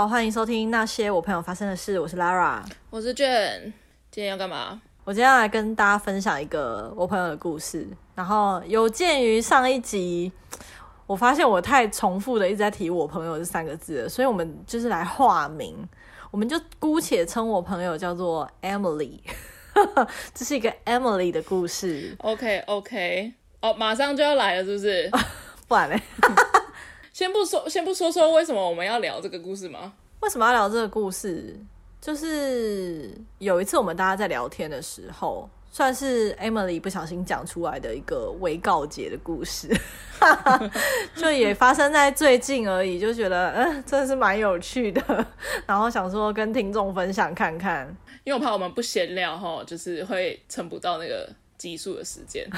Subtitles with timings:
[0.00, 2.00] 好，欢迎收听那些我朋友发生的事。
[2.00, 3.64] 我是 Lara，我是 Jen。
[4.10, 4.80] 今天要干嘛？
[5.04, 7.86] 我今天要来跟大家分享一个我朋友的故事。
[8.14, 10.32] 然后有鉴于上一集，
[11.06, 15.76] 我发现我太重复的一直在提我朋友这三个字了，所以我们就是来化名，
[16.30, 19.20] 我们就姑且称我朋友叫做 Emily。
[20.32, 22.16] 这是一个 Emily 的故事。
[22.20, 25.10] OK OK，哦，马上就要来了，是不是？
[25.68, 26.02] 不然嘞。
[27.20, 29.92] 先不说，先不说说为什么我们要聊这个故事吗？
[30.20, 31.54] 为什么要聊这个故事？
[32.00, 39.68] 就是有一次我们大家在聊天的时候，算是 Emily 不小心讲出来的一个未告解的故事
[41.14, 45.26] 就也发生在最近而已，就觉得嗯，真的是蛮有趣的，
[45.66, 47.86] 然后想说跟听众分享看看，
[48.24, 51.28] 因为我怕我们不闲聊哈，就是会撑不到那个
[51.58, 52.48] 集数的时间。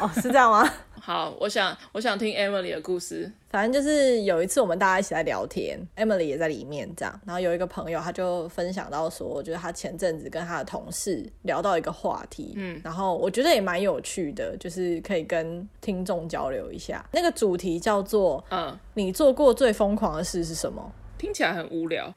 [0.00, 0.68] 哦，是这样吗？
[1.04, 3.30] 好，我想我想听 Emily 的故事。
[3.50, 7.20] 反正就是有一次我们大家一起在聊天，Emily 也在里面这样。
[7.26, 17.04] 然后有一个朋友他就分享到说，我觉得他前阵子跟他的同事聊到一个话题，嗯，然后我觉得也蛮有趣的，就是可以跟听众交流一下。
[17.10, 20.92] 那个主题叫做，嗯，你做过最疯狂的事是什么？
[21.22, 22.12] 听起来很无聊，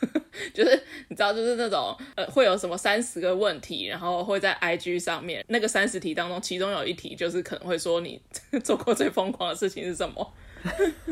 [0.54, 8.18] 就是你知道，就是那种呃，会有什么三十个问题，然后会在 IG 上面那个三十题当中，其中有一题就是可能会说你
[8.64, 10.32] 做过最疯狂的事情是什么。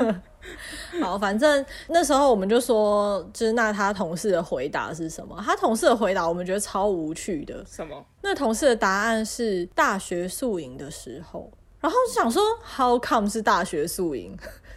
[1.02, 5.38] 好，反正那时候我们就说，就是那他同事的回答是什么？
[5.44, 7.62] 他同事的回答我们觉得超无趣的。
[7.66, 8.02] 什么？
[8.22, 14.34] 那同事的答案是大学宿营的时候，然后想说，How come 是大学宿营？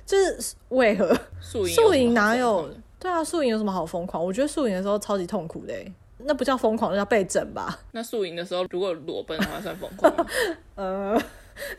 [0.08, 2.68] 就是为何宿营哪有？
[2.98, 4.24] 对啊，宿营有什么好疯狂？
[4.24, 5.74] 我觉得宿营的时候超级痛苦的，
[6.20, 7.78] 那不叫疯狂，那叫被整吧。
[7.92, 10.26] 那宿营的时候如果裸奔的话算疯狂吗？
[10.76, 11.22] 呃，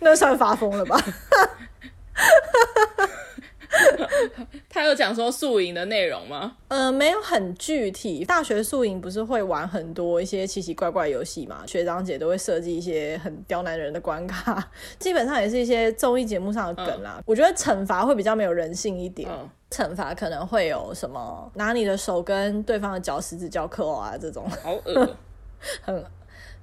[0.01, 0.97] 那算发疯了吧。
[4.69, 6.56] 他有讲说宿营的内容吗？
[6.69, 8.25] 呃，没有很具体。
[8.25, 11.65] 大学宿营不是会玩很多一些奇奇怪怪游戏嘛？
[11.66, 17.15] 学长姐都会设计一些很刁难人的关卡， 基本上也是一些综艺节目上的梗啦。
[17.19, 25.16] 嗯、我觉得惩罚会比较没有人性一点，嗯、惩罚可能会有什么拿你的手跟对方的脚十指交扣啊这种，好恶，
[25.83, 26.05] 很。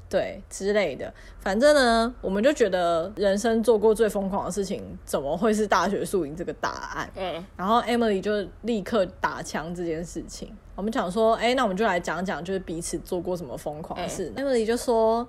[0.10, 7.10] 对之类的，反正呢，我们就觉得人生做过最疯狂的事情，怎么会是大学宿营这个答案？
[7.16, 10.56] 嗯，然后 Emily 就立刻打枪这件事情。
[10.76, 14.32] 我们讲说，哎，那我们就来讲讲，就是彼此做过什么疯狂的事。
[14.36, 15.28] 嗯、Emily 就说。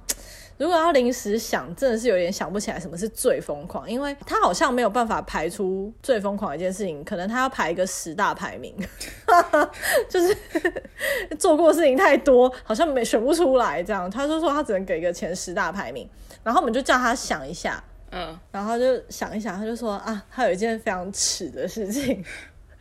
[0.59, 8.75] 如果要临时想，真的是有点想不起来什么是最疯狂，因为他好像没有办法排出最疯狂的一件事情，可能他要排一个十大排名，
[10.09, 10.37] 就是
[11.39, 14.11] 做过事情太多，好像没选不出来这样。
[14.11, 16.09] 他就说他只能给一个前十大排名，
[16.43, 22.25] 然后我们就叫他想一下，嗯，然后他就想一想，他就说啊，他有一件非常耻的事情，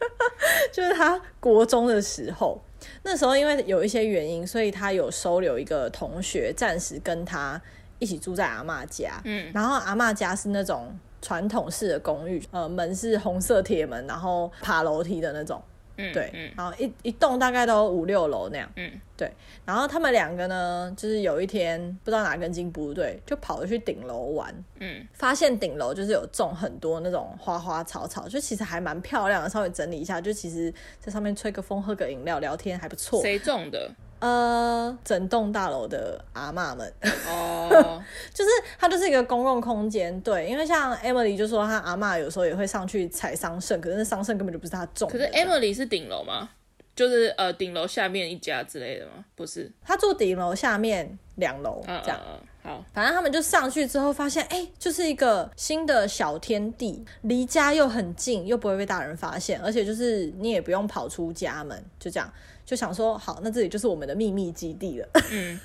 [0.72, 2.62] 就是他国中的时候。
[3.04, 7.62] 那时候因为有一些原因，所以他有收留一个同学，暂时跟他
[8.00, 9.22] 一起住在阿嬷家。
[9.24, 15.62] 嗯，然后阿嬷家是那种传统式的公寓，呃，门是红色铁门，然后爬楼梯的那种。
[15.98, 19.32] 嗯，对，嗯，然后一一栋大概都五六楼那样，嗯，对，
[19.66, 33.22] 然后他们两个呢，就是有一天不知道哪根筋不对，就跑去顶楼玩，嗯，发现顶楼就是有种很多那种花花草草，就其实还蛮漂亮的，稍微整理一下，就其实在上面吹个风，喝个饮料，聊天还不错。
[33.22, 33.90] 谁种的？
[34.20, 36.92] 呃，整栋大楼的阿妈们
[37.28, 38.02] 哦，
[38.34, 38.50] 就是
[38.80, 45.20] 它就是一个公共空间，对，因为像 Emily 就说她阿嬷有时候也会上去采桑葚，可是那桑葚根本就不是她种的。
[45.20, 46.50] 可是 Emily 是顶楼吗？
[46.96, 49.26] 就是呃顶楼下面一家之类的吗？
[49.36, 52.20] 不是，她住顶楼下面两楼这样。
[52.64, 62.28] 好，反正他们就上去之后发现，哎、欸，就是一个新的小天地，离家又很近，又不会被大人发现，而且就是你也不用跑出家门，就这样。
[62.66, 65.08] 就想说，好，那这里就是我们的秘密基地了。
[65.32, 65.60] 嗯，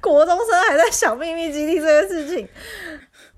[0.00, 2.48] 国中生还在想秘密基地这件事情。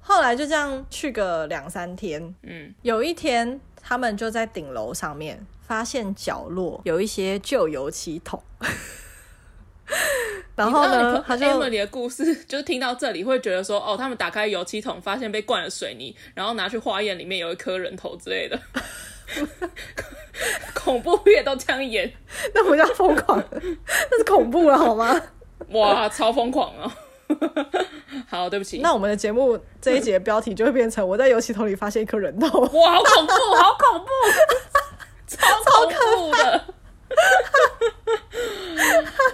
[0.01, 2.35] 后来就这样去个两三天。
[2.43, 8.43] 嗯，有一天他们就在顶楼上面发现角落有一些旧油漆桶。
[10.55, 18.59] 然后呢，他就 Emily 的故事就是听到这里会觉得说，哦，他们打开油漆桶，发现被灌了水泥，然后拿去化验，里面有一颗人头之类的。
[20.75, 22.13] 恐怖片都这样演，
[22.55, 25.21] 那不叫疯狂，那是恐怖了好吗？
[25.71, 26.93] 哇，超疯狂啊！
[28.29, 28.79] 好，对不起。
[28.79, 32.61] 那我们的节目这一节标题就会变成“我在油漆桶里发现一颗人头”。
[32.61, 34.07] 哇，好恐怖，好恐怖，
[35.27, 36.65] 超超恐怖的。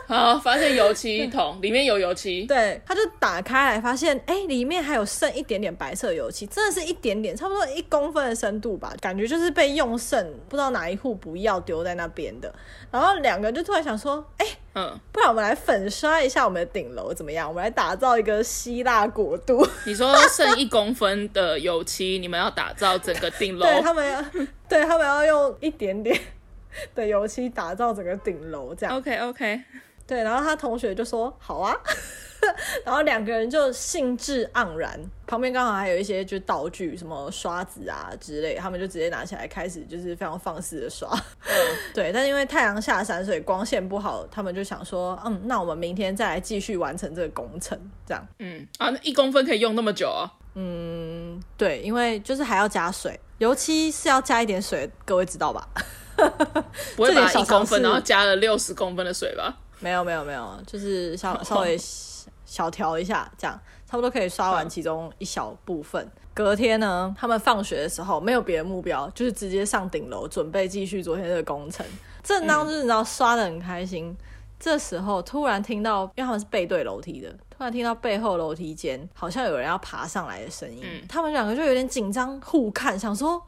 [0.08, 12.50] 好，发现油漆桶里面有油漆，对，他就打开来发现，哎、欸，里面还有剩一点点白色油漆，真的是一点点，差不多一公分的深度吧，感觉就是被用剩，不知道哪一户不要丢在那边的。
[12.90, 17.46] 然后两个就突然想说，哎、欸，嗯，不然我们来粉刷一下我们的顶楼怎么样？
[17.46, 19.69] 我们来打造一个希腊国度。
[19.84, 23.66] 你说剩一公分的油漆，你们要打造整个顶楼？
[23.69, 24.25] 对，他们要，
[24.66, 26.19] 对，他们要用一点点
[26.94, 28.96] 的油漆打造整个顶楼，这样。
[28.96, 29.60] OK OK。
[30.08, 31.76] 对，然后他同学就说好啊，
[32.82, 41.08] 然后两个人就兴致盎然，旁边刚好还有一些就是道具，什么刷子啊之类，他们就直接拿起来开始就是非常放肆的刷。
[41.12, 41.52] 嗯，
[41.93, 48.26] 对，但因为太阳下山，所以光线不好，他们就想说，嗯，那我们明天再来继续完成这个工程，这样。
[48.38, 50.32] 嗯啊，那一公分可以用那么久啊？
[50.55, 55.69] 嗯，对，因为就是还要加水，油漆是要加一点水，各位知道吧？
[56.96, 59.56] 不会把一公分然后加了六十公分的水吧？
[59.81, 61.79] 没有没有没有，就是稍 稍微
[62.45, 66.09] 小调一下，这样差不多可以刷完其中一小部分。
[66.35, 71.85] 隔天呢，他们放学的时候没有别的目标，就是直接上顶楼准备继续昨天的工程。
[72.23, 74.17] 正当就是你知道刷的很开心，
[74.61, 80.85] 这时候突然听到，因为他们是背对楼梯的，突然听到背后楼梯间好像有人要爬上来的声音。
[81.09, 83.43] 他们两个就有点紧张，互看，想说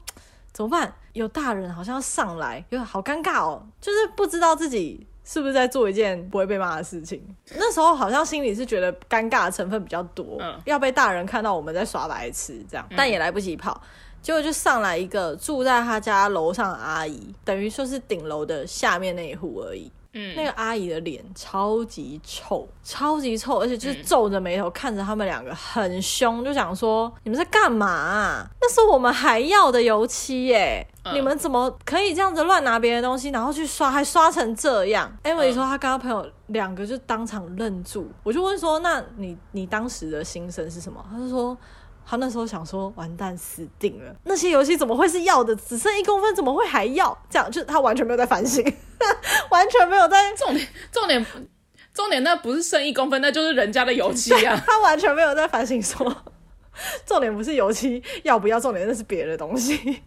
[0.51, 0.93] 怎么办？
[1.13, 5.07] 有大人好像要上来，有好尴尬哦，就是不知道自己。
[5.23, 7.21] 是不是在做一件不会被骂的事情？
[7.55, 13.81] 那时候好像心里是觉得尴尬的成分比较多，嗯，要被大人看到我们在耍白痴这样，但也来不及跑，
[14.21, 19.91] 结果就上来一个住在他家楼上的阿姨，等于说是顶楼的下面那一户而已。
[20.13, 28.47] 嗯，那个阿姨的脸超级臭，超级臭，而且就是皱着眉头看着他们两个，很凶，就想说你们在干嘛啊？
[28.59, 30.85] 那是我们还要的油漆耶！
[31.13, 41.03] 你们怎么可以这样子乱拿别人的东西，然后去刷，还刷成这样？Emily 说她跟她朋友两个就当场愣住，我就问说，那你你当时的心声是什么？
[41.09, 41.57] 她就说。
[42.05, 44.13] 他那时候想说，完蛋，死定了！
[44.25, 45.55] 那些游戏怎么会是要的？
[45.55, 47.17] 只剩一公分，怎么会还要？
[47.29, 48.63] 这样就他完全没有在反省，
[49.49, 51.25] 完全没有在重点，重点，
[51.93, 54.59] 重点，那不是剩一公分，那就是人家的油漆啊！
[54.67, 56.15] 他完全没有在反省说。
[57.05, 60.01] 重点不是油漆要不要，重点那是别的东西。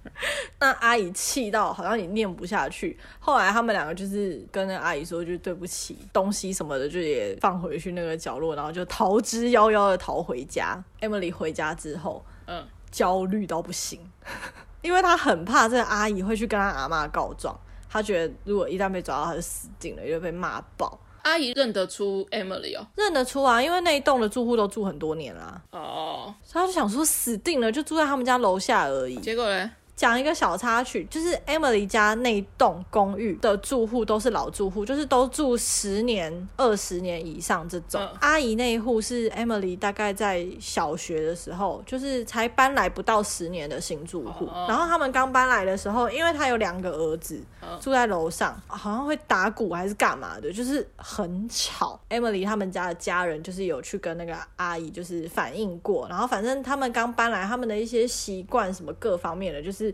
[0.58, 10.82] 那阿姨气到好像也念不下去，后来他们两个就是跟那阿姨说，就对不起，东西什么的就也放回去那个角落，然后就逃之夭夭的逃回家。
[11.00, 14.00] Emily 回家之后，嗯，焦虑到不行，
[14.82, 17.58] 因为她很怕这个阿姨会去跟她阿妈告状，
[17.88, 20.98] 她觉得如果一旦被抓到，她就死定了，又被骂爆。
[21.22, 25.60] 阿姨认得出 Emily 哦，认得出啊，因为那一栋的住户都住很多年啦。
[25.72, 29.16] 哦，所以他就想说死定了，就住在他们家楼下而已。
[29.16, 29.70] 结果呢？
[30.00, 38.00] 讲一个小插曲，就是 Emily 家那栋公寓的住户都是老住户，就是都住十年、二十年以上这种。
[38.00, 44.46] 嗯、阿姨那一户是 Emily 大概在小学的时候，就是才搬来不到十年的新住户。
[44.46, 52.00] 哦、然后他们刚搬来的时候，因为他有两个儿子、哦、住在楼上，好像会打鼓还是干嘛的，就是很吵。
[52.08, 59.89] Emily 他们家的家人就是有去跟那个阿姨就是反映过，然后反正他们刚搬来，他们的一些习惯什么各方面的，就是。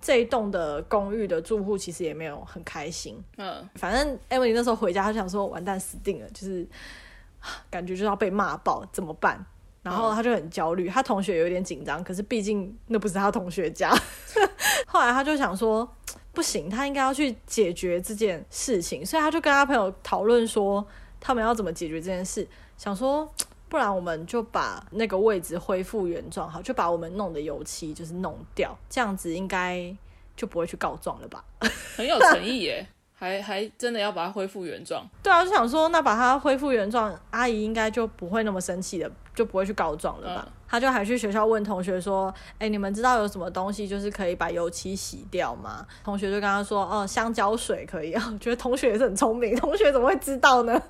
[0.00, 3.22] 这一栋的公寓的住户其实也没有很开心。
[3.36, 6.66] 嗯，反正 Emily 那时候回家，她想说完蛋死定了，就是
[7.70, 9.44] 感觉就要被骂爆，怎么办？
[9.82, 13.90] 然后他就很焦虑，他同学有点紧张，可是毕竟那不是他同学家。
[14.86, 15.90] 后来他就想说
[16.32, 20.86] 不行，他应该要去解决这件事情，所以他就跟他朋友讨论说
[21.18, 22.46] 他们要怎么解决这件事，
[22.76, 23.30] 想说。
[23.70, 29.96] 不然我们就把那个位置恢复原状，好，就把我们弄的油漆就是弄掉，这样子应该
[30.36, 31.42] 就不会去告状了吧？
[31.96, 35.08] 很有诚意耶，还还真的要把它恢复原状。
[35.22, 40.44] 对啊，就想说那把它恢复原状，阿姨应该就不会那么生气的，就不会去告状了吧？
[40.44, 48.14] 嗯他就还去学校问同学说：“哎、你们知道有什么东西就是可以把油漆洗掉吗？”同学就跟他说：“哦，香蕉水可以。
[48.32, 50.80] ”我觉得同学也是很聪明，同学怎么会知道呢？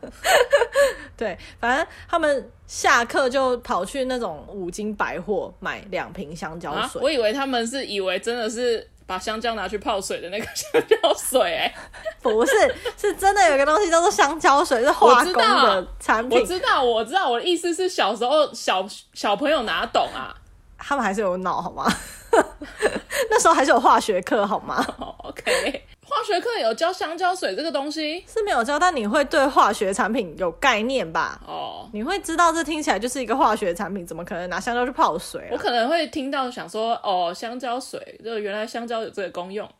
[1.16, 7.00] 对，反正他们下课就跑去那种五金百货买两瓶香蕉水。
[7.02, 8.86] 我以为他们是以为真的是。
[9.10, 11.74] 把香蕉拿去泡水的那个 香蕉水，哎，
[12.22, 12.52] 不是，
[12.96, 16.38] 是真的有个东西叫做香蕉水，是化工的产品。
[16.40, 20.32] 我知道，我知道，我的意思是小时候小小朋友哪懂啊？
[20.78, 21.92] 他们还是有脑好吗？
[23.28, 24.86] 那时候还是有化学课好吗
[25.24, 25.84] ？OK。
[26.10, 31.40] 化学课有教香蕉水这个东西是没有教，但你会对化学产品有概念吧？
[31.46, 35.48] 哦，你会知道这听起来就是一个化学产品，怎么可能拿香蕉去泡水啊？
[35.52, 39.68] 我可能会听到想说，哦，香蕉水，就原来香蕉有这个功用。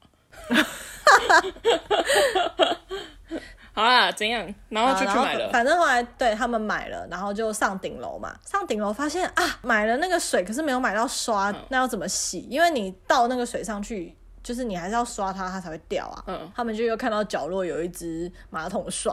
[3.73, 4.55] 好啦，怎样？
[4.69, 5.49] 然后就去买了。
[5.51, 8.35] 反正后来对他们买了，然后就上顶楼嘛。
[8.45, 12.41] 上顶楼发现啊，买了那个水，可是没有买到刷，嗯、那要怎么洗？
[12.51, 16.25] 因为你倒那个水上去，就是你还是要刷它，它才会掉啊。
[16.27, 16.53] 嗯。
[16.55, 19.13] 他们就又看到角落有一只马桶刷，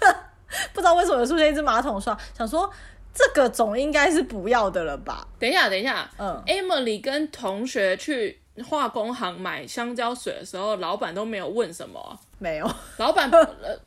[0.72, 2.70] 不知道为什么有出现一只马桶刷，想说
[3.12, 5.26] 这个总应该是不要的了吧？
[5.38, 6.08] 等一下，等一下。
[6.18, 6.42] 嗯。
[6.46, 12.18] Emily 跟同学去化工行买香蕉水的时候，老板都没有问什么。
[12.38, 13.78] 没有，老板呃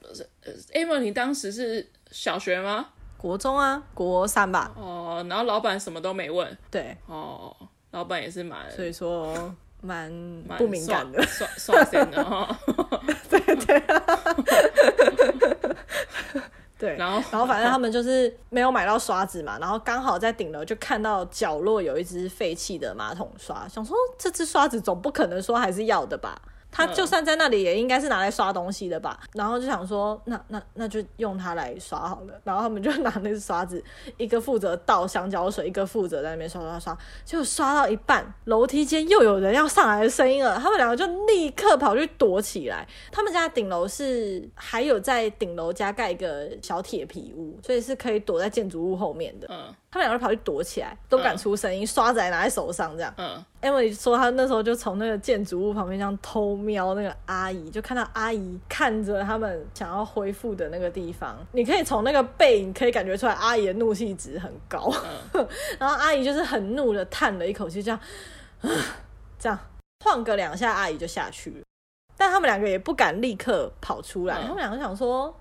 [0.74, 2.88] ，Emily 当时是小学吗？
[3.18, 4.72] 国中啊，国三吧。
[4.76, 6.58] 哦，然后老板什么都没问。
[6.70, 7.56] 对，哦，
[7.92, 10.12] 老板也是蛮，所以说蛮
[10.58, 12.60] 不敏感的，刷刷新的 哈。
[13.30, 13.84] 对对。
[16.80, 26.40] 对，然后然后反正他们就是没有买到刷子嘛，然后刚好在顶楼就看到角落有一只废弃的马桶刷，想说这只刷子总不可能说还是要的吧。
[26.72, 29.20] 他就算在那里，也应该是拿来刷东西的吧。
[29.34, 32.34] 然后就想说，那那那就用它来刷好了。
[32.44, 33.84] 然后他们就拿那个刷子，
[34.18, 36.98] 一个负责倒香蕉水，一个负责在那边刷刷刷。
[37.26, 40.58] 就刷到一半，楼梯间又有人要上来的声音了。
[40.60, 42.88] 他们两个就立刻跑去躲起来。
[43.12, 49.48] 他们家顶楼是还有在顶楼加盖一个小铁皮屋，所以是可以躲在建筑物后面的。
[49.50, 49.74] 嗯。
[49.90, 53.12] 他们两个跑去躲起来，都不敢出声音，嗯、刷子还拿在手上这样。
[53.18, 61.38] 嗯，Emily 说她那时候就从那个建筑物旁边这样偷瞄那个阿姨，就看到阿姨看着他们想要恢复的那个地方。
[61.52, 64.92] 你可以从那个背影可以感觉出来，阿姨的怒气值很高。
[65.34, 65.48] 嗯、
[65.80, 68.00] 然后阿姨就是很怒的叹了一口气，这样，
[69.40, 69.60] 这样
[70.06, 71.58] 晃个两下，阿姨就下去了。
[72.18, 75.34] 但他们两个也不敢立刻跑出来，嗯、他们两个想说。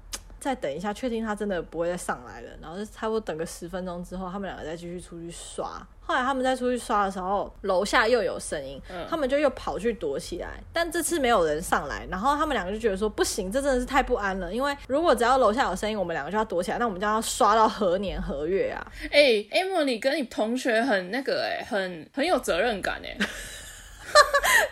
[0.46, 5.84] 再等一下，确定他真的不会再上来了，然后就差不多等个十分钟之后，他们两个再继续出去刷。
[6.00, 10.62] 后来他们再出去刷的时候，楼下又有声音，嗯、他们就又跑去躲起来。
[10.72, 14.54] 但这次没有人上来，然后他们两个就觉得说不行，这真的是太不安了。
[14.54, 18.86] 因为如果只要楼下有声音，我们两个就要躲起来，那我们就要刷到何年何月啊？
[19.10, 23.18] 哎、欸，Emily 跟你同学很那个哎、欸，很很有责任感哎、 欸。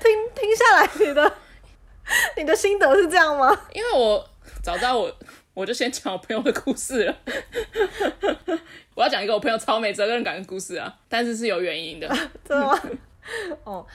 [0.00, 1.33] 听听下来，你的
[2.37, 3.50] 你的心得是这样吗？
[3.73, 4.25] 因为我
[4.62, 5.12] 早知道我。
[5.55, 7.17] 我就先讲我朋友的故事了。
[8.95, 12.09] 我要讲一个我朋友超没责任感的故事啊，但是是有原因的。
[12.45, 12.81] 真的吗？
[13.65, 13.87] 哦，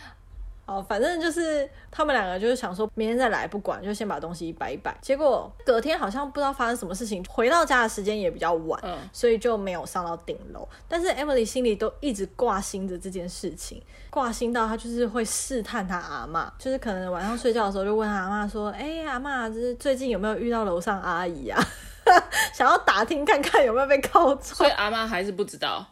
[0.70, 4.96] 好，反正就是他们两个就是想说明天再来，不管就先把东西摆一摆。
[5.02, 10.68] 结果隔天好像不知道发生什么事情，回到家的时间也比较晚，嗯，所以就没有上到顶楼。
[10.88, 21.60] 但是 Emily 心里都一直挂心着这件事情，挂心到她就是会试探她阿妈，就是可能晚上睡觉的时候就问她阿妈说：“哎、欸，阿妈，就是最近有没有遇到楼上阿姨啊？
[22.54, 25.84] 想要打听看看有没有被告状。”所以阿妈还是不知道，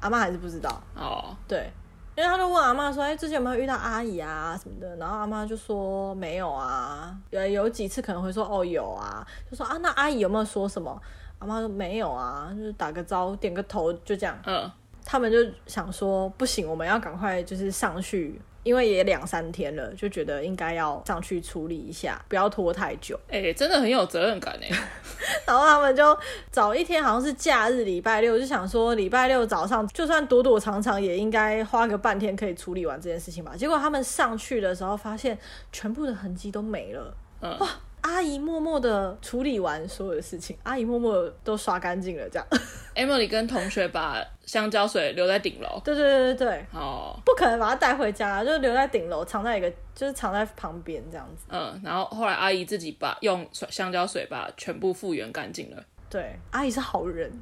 [0.00, 0.82] 阿妈还是不知道。
[0.94, 1.70] 哦，对。
[2.16, 11.00] 因为他就问阿妈说：“哎、欸，最近有没有遇到阿姨啊什么的？”然后阿妈就说：“没有啊。”有有几次可能会说：“哦，有啊。”就说：“啊，那阿姨有没有说什么？”
[11.40, 14.70] 阿妈说：“没有啊，就是打个招呼，点个头，就这样。”嗯，
[15.04, 23.16] 他们就想说：“不行，我们要赶快就是上去。”因为也两三天了，就觉得应该要上去处理一下，不要拖太久。
[23.28, 24.68] 哎、欸，真的很有责任感哎。
[25.46, 26.18] 然后他们就
[26.50, 33.54] 早一天，好像是假日，礼拜六，就想说礼拜六早上就算躲躲藏藏，也应该花个半天可以处理完这件事情吧。
[33.56, 35.38] 结果他们上去的时候，发现
[35.70, 37.14] 全部的痕迹都没了。
[37.40, 37.58] 嗯。
[37.60, 37.68] 哇。
[38.04, 42.46] 阿姨默默的处理完所有的事情，阿姨默默的都刷干净了，这样。
[42.94, 45.80] Emily 跟同学把香蕉水留在顶楼。
[45.82, 46.66] 对对对对对。
[46.72, 47.18] 哦。
[47.24, 51.46] 不可能把它带回家，就留在顶楼，藏在一个，就是藏在旁边这样子。
[51.48, 55.82] 嗯，然后后来阿姨自己把用香蕉水把全部复原干净了。
[56.10, 57.32] 对，阿姨是好人，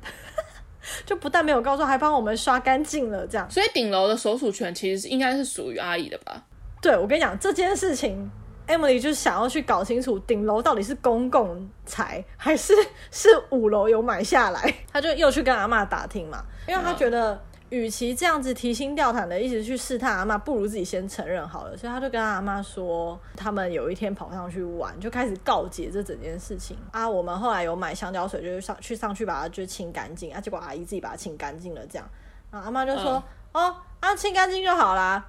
[1.04, 3.50] 就不但没有告状，还帮我们刷干净了，这样。
[3.50, 6.44] 所以顶楼的所属权其实应该是属于阿姨的吧？
[6.80, 8.30] 对，我跟你讲这件事情。
[8.66, 12.72] Emily 就想要去搞清楚顶楼到底是公共财还是
[13.10, 17.40] 是五楼有买下来， 他就又去跟阿妈打听嘛，因为他觉得
[17.70, 26.76] 与其这样子提心吊胆的一直去试探阿妈，不如自己先承认好了，所以他就跟阿妈说，他们有一天跑上去玩，就开始告诫这整件事情。
[26.90, 27.08] 啊。
[27.08, 32.06] 我们后来有买香蕉水，就是上去上去把它就清干净啊，结果阿姨自己把它清干净了，这样，
[32.50, 35.24] 然后阿妈就说，嗯、哦，啊清干净就好啦。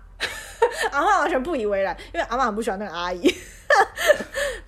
[0.92, 3.22] 阿妈完全不以为然，因为阿妈很不喜欢那个阿姨。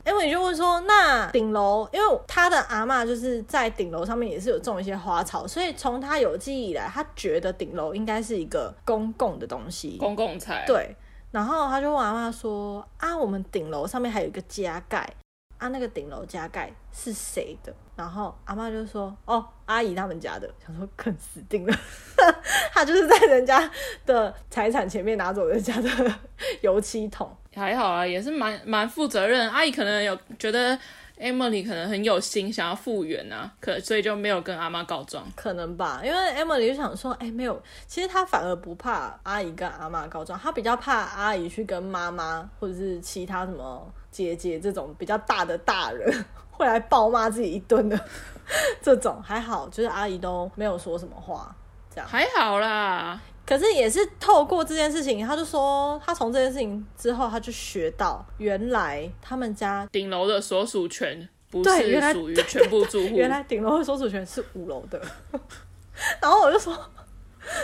[0.06, 10.64] 因为你就问说，那顶楼，因为他的阿妈就是在顶楼上面也是有种一些花草，所以从他有记忆以来，他觉得顶楼应该是一个公共的东西，公共财。
[10.66, 10.96] 对，
[11.32, 15.08] 然后他就问阿妈说：“啊，我们顶楼上面还有一个加盖。”
[15.58, 17.74] 啊，那个顶楼加盖是谁的？
[17.96, 21.78] 然后阿妈就说：“哦，阿姨他们家的。”想说更死定了，
[22.74, 23.70] 他就是在人家
[24.06, 25.90] 的财产前面拿走人家的
[26.62, 27.34] 油漆桶。
[27.54, 29.50] 还好啊，也是蛮蛮负责任。
[29.50, 30.78] 阿姨可能有觉得
[31.18, 35.26] Emily 可能很有心，想要复原啊，可所以就没有跟阿妈告状。
[35.36, 48.00] 可能吧，因为 Emily 就想说，哎、欸，没有，其实她反而不怕阿姨跟阿妈告状，她比较怕阿姨去跟妈妈或者是其他什么姐姐这种比较大的大人 会来暴骂自己一顿的
[48.82, 49.22] 这种。
[49.24, 51.56] 还好，就是阿姨都没有说什么话，
[51.90, 53.22] 这样还好啦。
[53.46, 63.16] 可是也是透过这件事情，他就说他从这件事情之后，他就学到原来他们家顶楼的所属权不是属于全部住户。
[63.16, 65.00] 原来顶楼的所属权是五楼的。
[66.20, 66.76] 然后我就说，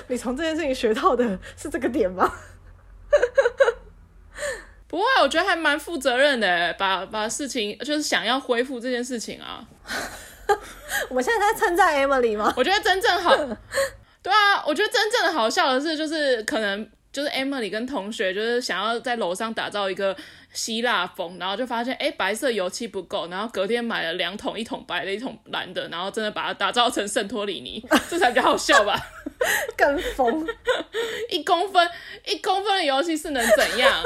[0.08, 2.32] 你从这件事情学到的是这个点吗？
[4.88, 9.66] 不会，我觉得还蛮负责任的，把把事情就是想要恢复这件事情啊。
[11.10, 12.54] 我们现在在称赞 Emily 吗？
[12.56, 13.36] 我觉得真正好。
[14.24, 20.16] 对啊，我觉得真正的好笑的是，就是可能就是 Emily 跟同学就是想要在楼上打造一个
[20.54, 28.96] 希腊风，然后就发现哎，白色油漆不够，然后隔天买了两桶，一桶白的，一桶蓝的，然后真的把它打造成圣托里尼， 这才比较好笑吧？
[29.76, 30.48] 更疯，
[31.32, 31.90] 一公分
[32.26, 34.04] 一公分的油漆是能怎样？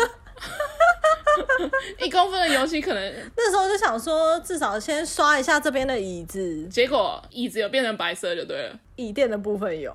[2.15, 9.93] 一公分的油漆可能那时候就想说，至少先刷一下这边的椅子，结果椅子有变成白色就对了，椅垫的部分有，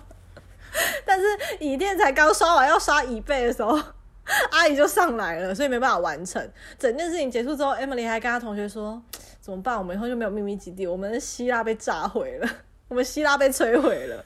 [1.04, 1.26] 但是
[1.60, 3.78] 椅垫才刚刷完，要刷椅背的时候，
[4.50, 6.50] 阿姨就上来了，所以没办法完成。
[6.78, 9.02] 整件事情结束之后，Emily 还跟她同学说
[9.42, 9.76] ：“怎么办？
[9.76, 12.48] 我们以后就没有秘密基地，我们的希腊被炸毁了，
[12.88, 14.24] 我们希腊被摧毁了。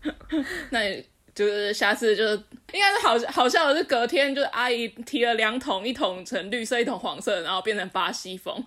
[0.70, 1.04] ”那也。
[1.34, 2.32] 就是下次就是
[2.72, 8.64] 应该是好好笑的是隔天就是阿姨提了两桶，一桶成绿色，一桶黄色，然后变成巴西风。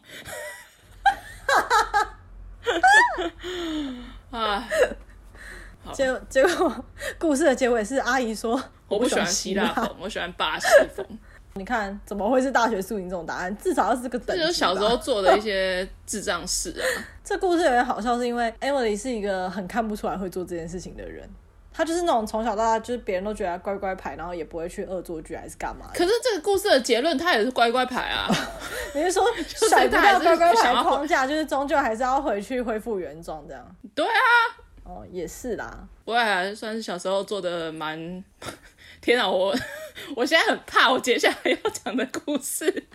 [4.31, 4.67] 啊！
[5.93, 6.86] 结结果
[7.19, 11.05] 故事的结尾是阿姨说我不喜欢希腊风，我喜欢巴西风。
[11.53, 13.55] 你看怎么会是大学宿营这种答案？
[13.57, 14.41] 至少要是个等级。
[14.41, 16.84] 就是小时候做的一些智障事啊。
[17.24, 21.29] 这故事有点好笑，是因为 Emily 是一个很看不出来会做这件事情的人。
[21.77, 25.92] 他就是那种从小到大，就是别人都觉得他乖乖牌，然后也不会去恶作剧还是干嘛。
[25.94, 28.29] 可是这个故事的结论，他也是乖乖牌啊。
[28.96, 29.25] 你是说
[29.68, 33.75] 甩不掉乖乖牌框架，就是终究还是要回去恢复原状这样？
[33.94, 34.20] 对啊，
[34.85, 35.85] 哦，也是啦。
[36.05, 38.24] 不会啊，算是小时候做的蛮
[39.01, 39.53] 天啊，我
[40.16, 42.85] 我现在很怕我接下来要讲的故事。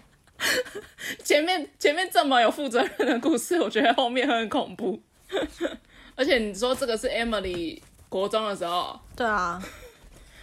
[1.23, 4.99] 前面前面这么有负责任的故事，我觉得后面会很恐怖。
[6.17, 7.79] 而且你说这个是 Emily。
[8.11, 9.63] 国中的时候，对啊，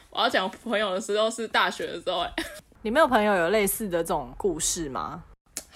[0.09, 2.21] 我要讲朋友的时候是大学的时候。
[2.21, 2.33] 哎，
[2.81, 5.21] 你没有朋友有类似的这种故事吗？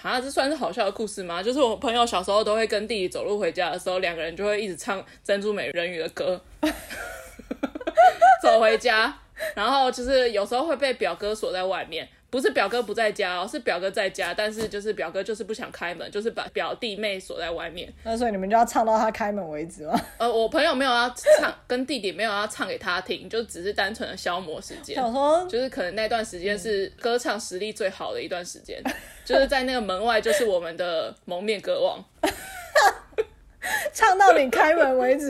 [0.02, 1.42] 啊，这算是好笑的故事吗？
[1.42, 6.40] 就是我朋友小时候都会跟弟弟走路回家的时候，两个人就会一直唱《珍珠美人鱼》的歌，
[8.42, 9.14] 走回家，
[9.54, 12.08] 然后就是有时候会被表哥锁在外面。
[12.32, 17.92] 不是表哥不在家哦，是表哥在家，但是就是表哥就是不想开门，就是把表弟妹锁在外面。
[18.04, 20.00] 那所以你们就要唱到他开门为止吗？
[20.16, 24.96] 呃，我朋友没有要唱，跟弟弟没有要唱给他听，就只是单纯的消磨时间。
[24.96, 28.82] 想说，就是可能那段时间是歌唱实力最好的一段时间，
[29.26, 32.02] 就是在那个门外就是我们的蒙面歌王，
[33.92, 35.28] 唱到你开门为止，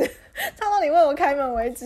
[0.56, 1.84] 唱到你为我开门为止。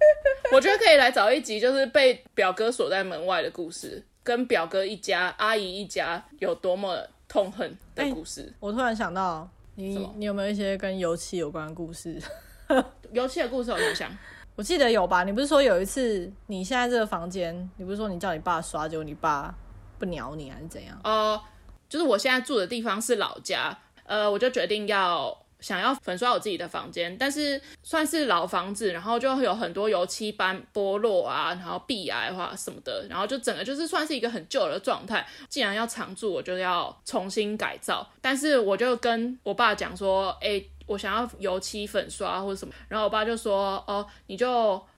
[0.52, 4.02] 我觉得可以来找一集，就是被表哥锁在门外的故事。
[4.28, 8.42] 跟表哥一家、阿姨一家有多么痛恨的故事。
[8.42, 12.20] 欸，我突然想到，你你有没有一些跟油漆有关的故事？
[13.12, 14.18] 油漆的故事我想想，
[14.54, 15.24] 我记得有吧？
[15.24, 19.54] 你不是说有一次你现在这个房间，你不是说你叫你爸刷，结果你爸
[19.98, 20.94] 不鸟你还是怎样？
[21.04, 21.42] 哦、呃，
[21.88, 25.34] 就是我现在住的地方是老家，呃，我就决定要。
[25.60, 35.26] 想要粉刷我自己的房间，但是算是老房子，然后就会有很多油漆斑剥落啊，然后壁癌或什么的，然后就整个就是算是一个很旧的状态。
[35.48, 38.08] 既然要常住，我就要重新改造。
[38.20, 44.50] 但是我就跟我爸讲说，哎，我想要油漆粉刷或者什么，然后我爸就说，哦，你就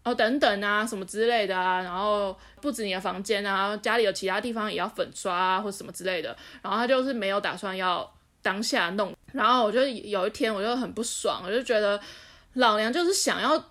[0.02, 6.36] 哦等等啊，什么之类的啊，然后不止你的房间啊，家里有其他地方也要粉刷啊，或什么之类的。
[6.60, 8.12] 然后他就是没有打算要。
[8.42, 12.00] 当下弄，然后我就有一天我就很不爽，我就觉得
[12.54, 13.62] 老娘就是想要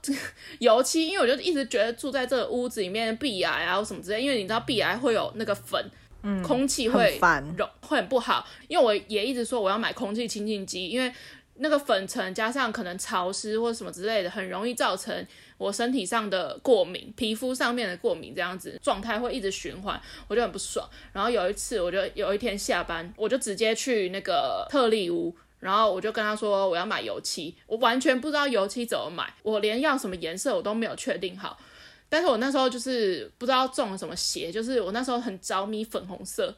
[0.60, 5.84] 油漆， 因为我就一直觉得住在这个屋子里面壁癌啊或什么之类，因为你知道壁癌会有那个粉，
[6.24, 8.48] 嗯，空气会很烦，会很不好。
[8.68, 11.14] 因为我也一直说我要买空气清净机，因为
[11.62, 15.26] 那个粉尘加上可能潮湿或什么之类的，很容易造成。
[15.58, 20.90] 我身体上的过敏，皮肤上面的过敏，这样子状态会一直循环，我就很不爽。
[21.12, 31.60] 然后有一次，我就有一天下班，我就直接去那个特力屋，然后我就跟他说我要买油漆，我完全不知道油漆怎么买，我连要什么颜色我都没有确定好。
[32.08, 36.56] 但是我那时候就是不知道中了什么邪，就是我那时候很着迷粉红色，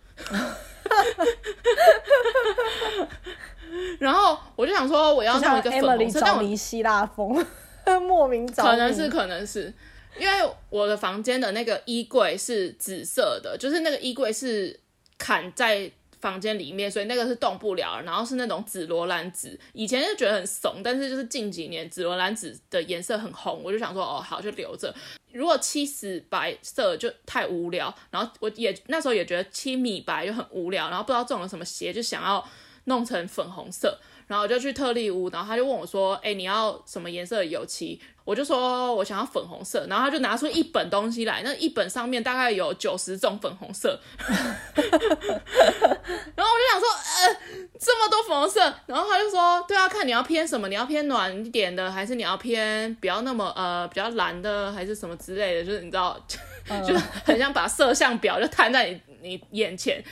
[3.99, 7.45] 然后我就想说我要弄一个粉红色，着迷希腊风，
[8.07, 9.73] 莫名可能是可能是
[10.17, 14.79] 因为我的房间的那个衣柜是紫色的，就是那个衣柜是
[15.17, 15.91] 砍在。
[16.21, 24.93] 房间里面，所以那个是动不了，然后是那种紫罗兰紫，以前就觉得很怂，但是就是近几年紫罗兰紫的颜色很红，我就想说哦好就留着。
[25.33, 32.47] 如果漆死白色就太无聊，然后我也那时候也觉得漆米白就很无聊，然后不知道中了什么邪，就想要
[32.85, 33.99] 弄成粉红色。
[34.31, 43.99] 然后我就去特力屋，然后他就问我说：“哎，你要什么颜色的油漆？”我就说：“我想要粉红色。”然后他就拿出一本东西来，那一本上面大概有九十种粉红色。
[44.23, 44.31] 然
[44.77, 46.87] 后我就想说
[47.19, 47.37] ：“呃，
[47.77, 55.65] 这么多粉红色。”然后他就说：“对啊，看你要偏什么，你要偏暖一点的，还是你要偏比较那么呃比较蓝的，还是什么之类的？
[55.65, 56.17] 就是你知道，
[56.87, 60.03] 就很像把色像表就摊在你你眼前。”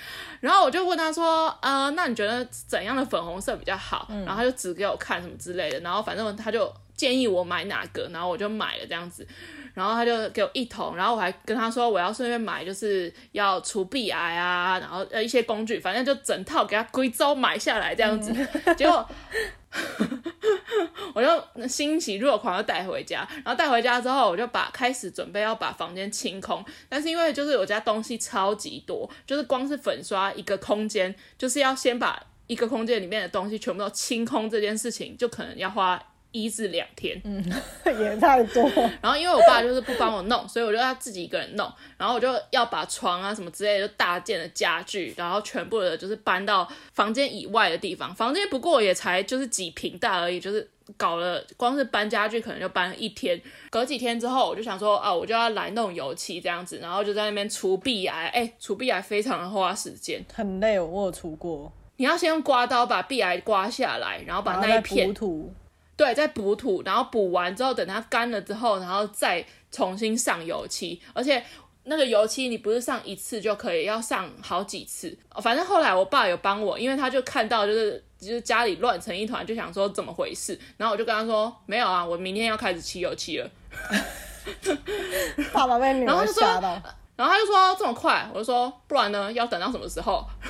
[0.41, 5.80] 然后我就问他说：“呃，那你觉得怎样的粉红色比较好？”嗯、然后他就指给我看什么之类的。
[5.82, 9.28] 然后反正他就建议我买哪个，然后我就买了这样子。
[9.79, 18.31] 然后他就给我一桶，然后我还跟他说我要顺便买，就是要除壁癌啊，然后呃一些工具，反正就整套给他归州买下来这样子。
[18.65, 19.09] 嗯、 结果。
[21.13, 26.65] 我就欣喜若狂就带回家，然后带回家之后，我就把开始准备要把房间清空。
[26.87, 36.01] 但是因为就是我家东西超级多，就是光是粉刷一个空间，就是要先把一个空间里面的东西全部都清空，这件事情就可能要花。
[36.31, 37.43] 一至两天，嗯，
[37.99, 38.63] 也太多。
[39.01, 41.71] 然后因为我爸就是不帮我弄，所以我就要自己一个人弄。
[41.97, 48.13] 然后我就要把床啊什么之类的就大件的家具，然后全部的就是搬到房间以外的地方。
[48.13, 53.41] 房间不过也才就是几平大而已，就是搞了光是搬家具可能就搬了一天。
[53.71, 58.27] 隔几天之后，我就想说啊，我就要来弄油漆这样子，然后就在那边除壁癌。
[58.27, 60.79] 哎，除壁癌非常的花时间，很累。
[60.79, 65.51] 我有除过，你要先用刮刀把壁癌刮下来，然后把那一片土。
[65.99, 70.97] 对，再补土，然后补完之后，等它干了之后，然后再重新上油漆。
[71.12, 71.43] 而且
[71.83, 75.13] 那个油漆你不是上一次就可以，要上好几次。
[75.41, 80.57] 反正后来我爸有帮我，因为他就看到就是就是家里乱成一团，就想说怎么回事。
[80.77, 83.51] 然后我就跟他说没有啊，我明天要开始漆油漆了。
[85.51, 86.81] 爸爸被女儿吓到。
[87.19, 90.25] 然后他就说这么快，我就说不然呢，要等到什么时候？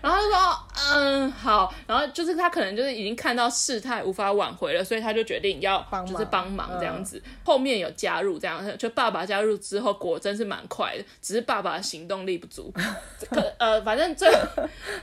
[0.00, 0.58] 然后他就说
[0.94, 7.20] 嗯好，然后就是他可能就是已经看到事态无法挽回了，所以他就决定要就是帮忙这样子。
[7.22, 12.72] 嗯、后面有加入这样，就爸爸加入之后果真是蛮快的，只是爸爸的行动力不足。
[13.28, 14.26] 可呃，反正最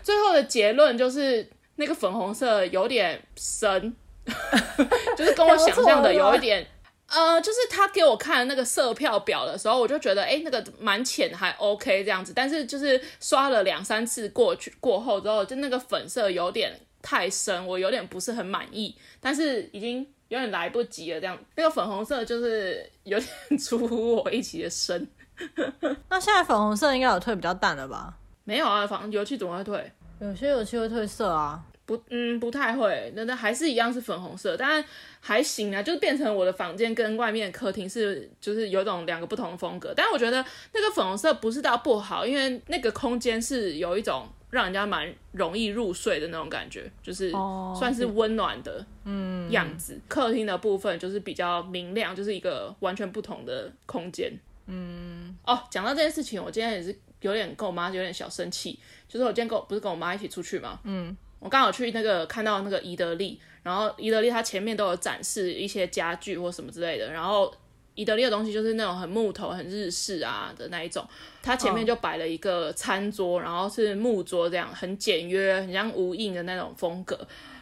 [0.01, 3.95] 最后的结论就是那个粉红色有点深，
[5.15, 6.65] 就是跟我想象的有一点。
[7.11, 12.31] 呃，就是他给我看那个色票表的时候，我就觉得，哎，那个蛮浅，还 OK 这样子。
[12.33, 18.95] 但是就是刷了两三次过去过后之后，就那个粉色有点太深，我有点不是很满意。
[19.19, 25.07] 但是已经有点来不及了，这样那个粉红色就是有点 出乎我预期的深。
[26.09, 28.13] 那现在粉红色应该有退比较淡了吧？
[28.43, 29.91] 没有啊，反正油漆怎么会退？
[30.19, 31.61] 有些油漆会褪色啊。
[31.97, 34.83] 不，嗯，不太会，那那还是一样是粉红色，但
[35.19, 39.93] 还行啊，就是变成我的房间跟外面的客厅是，就是有种两个不同的风格。
[39.95, 47.31] 但是我觉得那个粉红色不是到不好，因为那个空间是有一种让人家蛮容易入睡的那种感觉，就是
[47.77, 49.95] 算是温暖的嗯样子。
[49.95, 54.31] 嗯、客厅的部分就是比较明亮，就是一个完全不同的空间。
[54.67, 60.79] 嗯，哦，讲到这件事情，我今天也是有点跟我妈有点小生气，就是我今天跟我不是跟我妈一起出去吗？
[60.85, 61.15] 嗯。
[61.41, 67.51] 我刚好去那个看到那个宜得利，然后宜得利它前面都有展示一些家具或什么之类的，然后
[67.95, 71.03] 宜得利的东西就是那种很木头、很日式啊的那一种，
[71.41, 77.19] 它前面就摆了一个餐桌，然后是木桌这样，很简约，很像无印的那种风格。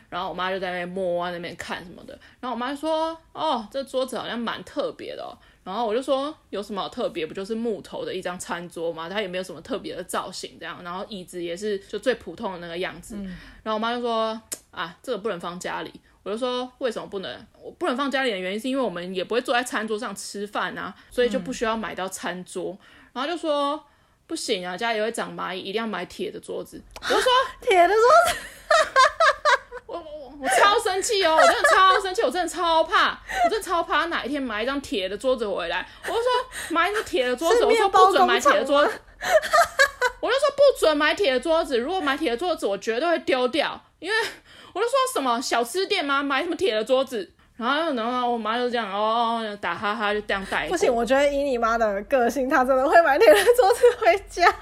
[0.09, 5.37] 然后我妈就在那边摸啊，那边看什么的，然后我妈就说：“哦，这桌子好像蛮特别的哦。”
[5.69, 7.27] 然后我就说，有什么好特别？
[7.27, 9.07] 不就是木头的一张餐桌吗？
[9.07, 10.83] 它也没有什么特别的造型，这样。
[10.83, 13.15] 然后椅子也是就最普通的那个样子。
[13.17, 13.25] 嗯、
[13.61, 15.93] 然后我妈就说啊，这个不能放家里。
[16.23, 17.47] 我就说为什么不能？
[17.61, 22.71] 我不能放家里的原因是因为我们也不会坐在餐桌上吃饭啊，所以就不需要买到餐桌。
[22.71, 22.79] 嗯、
[23.13, 23.81] 然后就说
[24.25, 26.81] 不行啊，家里会长蚂蚁，一定要买铁的桌子。
[27.01, 28.39] 我就说 铁的桌子。
[29.89, 31.35] 我我我超生气哦！
[31.35, 35.85] 我真的超生气，我真的超怕，我真的超怕哪一天买一张铁的桌子回来。
[36.03, 36.29] 我就说
[36.69, 38.91] 买一张铁的桌子，我说不准买铁的桌子，
[40.19, 41.77] 我就说不准买铁的桌子。
[41.79, 43.81] 如果买铁的桌子，我绝对会丢掉。
[43.97, 44.17] 因为
[44.73, 46.21] 我就说什么小吃店吗？
[46.21, 47.31] 买什么铁的桌子？
[47.57, 50.69] 然后然后我妈就这样哦哦打哈哈就这样带。
[50.69, 54.55] 不行，我觉得以你妈的个性，她真的会买铁的桌子回家。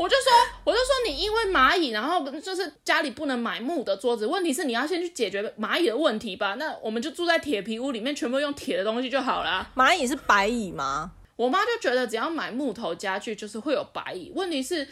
[0.00, 0.32] 我就说，
[0.64, 4.26] 我就说你因为蚂蚁，然后就是家里不能买木的桌子。
[4.26, 6.54] 问题是你要先去解决蚂蚁的问题吧？
[6.54, 9.68] 那我们就住在铁皮屋里面，全部用铁的东西就好了。
[9.76, 11.12] 蚂蚁是白蚁吗？
[11.36, 14.32] 我妈就觉得只要买木头家具就是会有白蚁。
[14.34, 14.88] 问题是，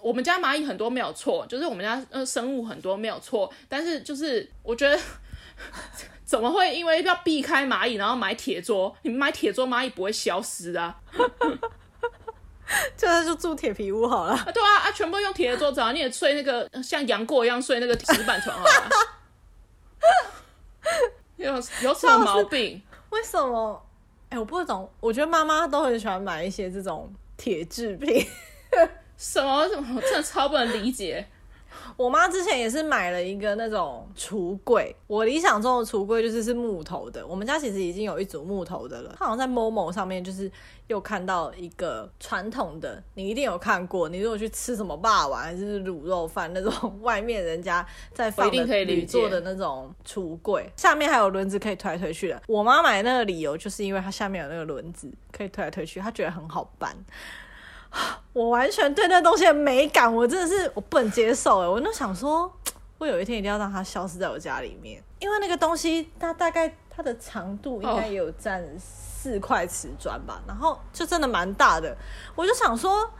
[0.00, 4.98] 我们家蚂蚁很多没有错，就是我们家呃生物很多没有错，但是就是我觉得
[6.24, 8.96] 怎么会因为要避开蚂蚁，然后买铁桌？
[9.02, 10.98] 你买铁桌，蚂蚁不会消失啊？
[12.96, 14.32] 就是就住铁皮屋好了。
[14.32, 18.90] 啊对啊，啊，全部用铁的桌子啊，你也睡那个像杨过一样睡那个石板床好了。
[21.36, 21.52] 有
[21.82, 22.82] 有什么毛病？
[23.10, 23.86] 为什么？
[24.30, 24.90] 哎、欸，我不懂。
[25.00, 28.26] 我觉得妈妈都很喜欢买一些这种铁制品。
[29.16, 29.96] 什么什么？
[29.96, 31.26] 我真的超不能理解。
[31.96, 37.26] 我妈之前也是买了一个那种橱柜，我理想中的橱柜就是是木头的。
[37.26, 39.14] 我们家其实已经有一组木头的了。
[39.18, 40.50] 她好像在 Momo 上面就是
[40.88, 44.08] 又看到一个传统的，你一定有看过。
[44.08, 52.42] 你如果去吃什么霸王还是卤肉饭那种，外面人家在放的铝做的那种橱柜，下面还有轮子可以推来推去的。
[52.46, 56.96] 我妈买那个理由就是因为它下面有那个轮子可以推来推去，她觉得很好搬。
[58.32, 61.66] 我完全对那东西的美感，我真的是我不能接受哎！
[61.68, 62.52] 我就想说，
[62.98, 71.96] 我有一天一定要让它消失在我家里面，因为那个东西它大概它的长度应该也有占四块瓷砖吧，然后就真的蛮大的。
[72.34, 73.10] 我就想说，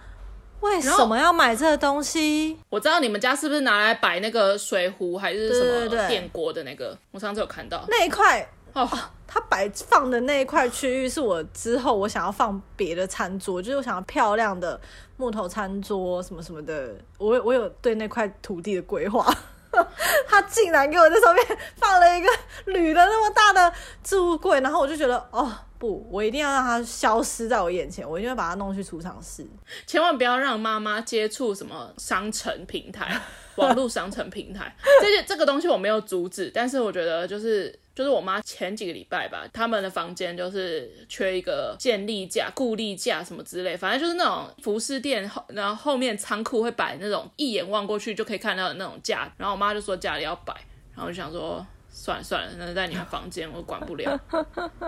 [0.61, 2.59] 为什么要买这个东西？
[2.69, 6.97] 我知道你们家是不是拿来摆那个水壶还是什么电锅的那个？
[7.11, 8.87] 我上次有看到那一块哦。
[9.27, 14.81] 它摆放的那一块区域是我之后我想要放别的餐桌，就是我想要漂亮的
[15.17, 19.27] 木头餐桌什么什么的，我我有对那块土地的规划。
[20.27, 22.29] 他竟然给我在上面放了一个
[22.65, 29.47] 铝的那么大的置物柜，然后我就觉得哦不，我一定要让它消失在我眼前，我一定要把它弄去储藏室，
[29.87, 33.21] 千万不要让妈妈接触什么商城平台、
[33.57, 37.79] 网络商城平台这些这个东西我没有阻止，但是我觉得就是。
[37.97, 49.33] 就是我妈前几个礼拜吧，他们的房间就是缺一个建立架、固力架什么之类，反正就是那种服饰店后，然后后面仓库会摆那种一眼望过去就可以看到的那种架。
[49.39, 50.53] 然后我妈就说家里要摆，
[50.93, 54.21] 然后我就想说算了算了，那在你们房间我管不了。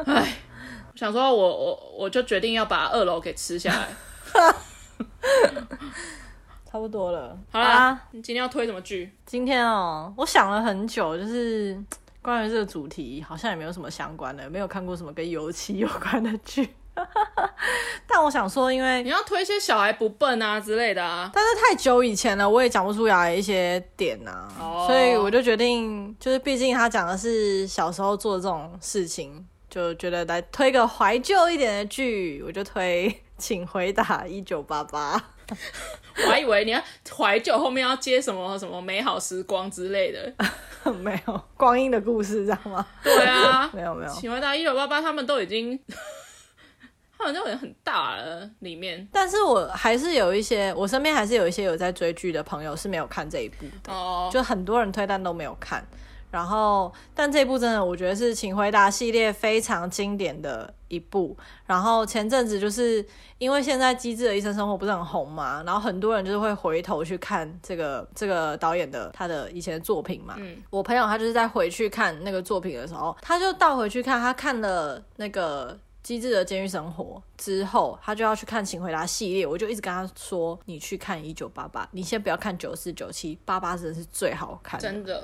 [0.04, 0.36] 哎，
[0.92, 3.88] 我想说我我我就决定要把二楼给吃下来。
[6.70, 9.10] 差不多了，好啦，啊，你今天要推什么剧？
[9.24, 11.82] 今天哦，我想了很久，就是。
[12.22, 16.68] 关于这个主题，好像也没有什么相关的，没有看过什么跟油漆有关的剧。
[18.08, 24.86] 但我想说，因为你要推一些小孩不笨啊之类的啊，但是太久以前了，我也讲不出来一些点啊，oh.
[24.88, 35.16] 所以我就决定，就是毕竟他讲的是小时候做的这种事情，就觉得来推个怀旧一点的剧，我就推《请回答一九八八》。
[36.26, 36.82] 我还以为你要
[37.16, 40.32] 怀旧后面要接什么什么美好时光之类的。
[41.02, 42.86] 没有光阴的故事，知道吗？
[43.02, 44.12] 对啊，没 有没有。
[44.12, 45.78] 请回答一九八八，他们都已经，
[47.18, 49.06] 他们都已经很大了里面。
[49.12, 53.92] 但是我还是有一些，我身边还是有一些有在追剧的朋友是没有看这一部的。
[53.92, 55.86] 哦，就很多人推但都没有看。
[56.30, 61.36] 然后，但这一部真的，我觉得是《请回答》系列非常经典的一部。
[61.66, 63.04] 然后前阵子就是
[63.38, 70.34] 因为现在《机智的医生生活》不是很红嘛，然后很多人就是会回头去看这个这个导演的他的以前的作品嘛。
[70.38, 75.78] 嗯，我朋友他就是在回去看那个作品的时候，他就倒回去看，他看了那个。
[76.00, 79.46] 机智的监狱生活之后，他就要去看《请回答》系列。
[79.46, 85.22] 我就一直跟他说：“你去看一九八八，你先不要看九四九七，八八真的是最好看的。”真的，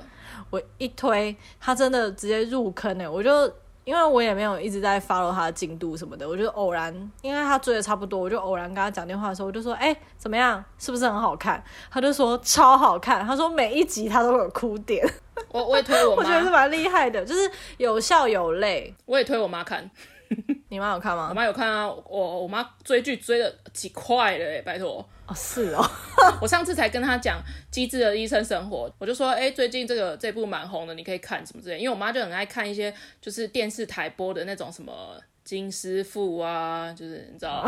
[0.51, 3.09] 我一推他真的直接入坑哎！
[3.09, 3.51] 我就
[3.85, 10.61] 因为我也没有一直在 follow 他的进度什么的，我就偶然因为他追的差不多，我就偶然跟他讲电话的时候，我就说：“哎、欸，怎么样？
[10.77, 15.07] 是不是很好看？”他就说：“超好看。”他说：“每一集他都有哭点。”
[15.49, 18.93] 我我也推我妈，我觉得是蛮厉害的，就是有笑有泪。
[19.05, 19.89] 我也推我妈看。
[20.69, 21.27] 你妈有看吗？
[21.29, 25.07] 我妈有看啊，我我妈追剧追了几块了哎，拜托。
[25.27, 25.83] 哦，是哦，
[26.41, 27.39] 我上次才跟她讲
[27.73, 35.19] 《机智的医生生活》，我就说，哎、欸，最近这个这部蛮红的，你可以看什么之类，因为我妈就很爱看一些就是电视台播的那种什么。
[35.45, 37.63] 金师傅啊，就是你知道，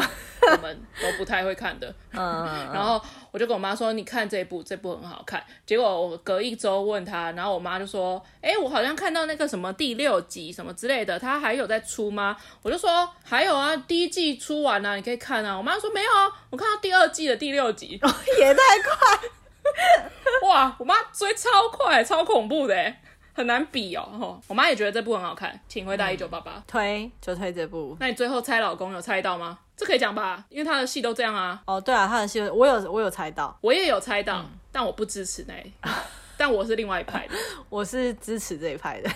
[0.52, 1.88] 我们都不太会看的。
[2.12, 18.00] 嗯，然后我就跟我妈说：“你看这部，这部很好看。”结果我隔一周问她，然后我妈就说：“哎、欸，我好像看到那个什么第六集什么之类的，它还有在出吗？”我就说：“还有啊，第一季出完了，啊，你可以看啊。”我妈说：“没有啊，我看到第二季的第六集，
[18.40, 19.30] 也太快！
[20.50, 22.94] ”哇，我妈追超快，超恐怖的，
[23.38, 24.42] 很难比哦。
[24.48, 27.96] 我妈也觉得这部很好看，请回答一九八八，推就推这部。
[28.00, 29.60] 那你最后猜老公有猜到吗？
[29.78, 31.62] 这可以讲吧，因为他的戏都这样啊。
[31.68, 35.54] 哦，对啊，他的戏我有我有猜到，我也有猜到，嗯、但我不支持那，
[36.36, 37.36] 但我是另外一派的，
[37.70, 39.12] 我是支持这一派的。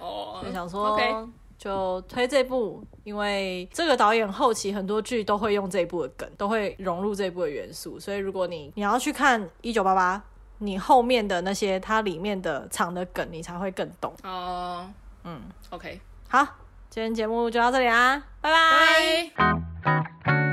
[0.00, 1.28] 哦， 就想说，Okay.
[1.58, 10.22] 就推这部，因为这个导演后期很多剧都会用这一部的梗，都会融入这一部的元素，所以如果你你要去看一九八八，
[10.58, 14.14] 你后面的那些它里面的藏的梗，你才会更懂。
[14.22, 14.88] 哦，
[15.24, 15.40] 嗯
[15.70, 16.46] ，OK，好，
[16.88, 20.45] 今天节目就到这里啊，拜拜。